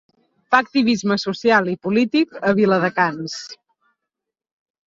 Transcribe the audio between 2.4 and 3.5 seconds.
a Viladecans.